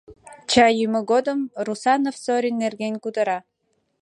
[0.51, 3.39] Чай йӱмӧ годым Русанов Зорин нерген кутыра.